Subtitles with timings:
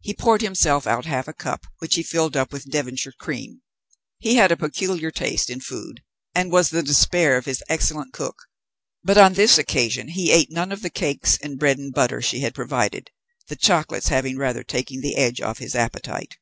[0.00, 3.60] He poured himself out half a cup, which he filled up with Devonshire cream.
[4.16, 6.02] He had a peculiar taste in food,
[6.34, 8.44] and was the despair of his excellent cook,
[9.04, 12.40] but on this occasion he ate none of the cakes and bread and butter she
[12.40, 13.10] had provided,
[13.48, 16.38] the chocolates having rather taken the edge off his appetite.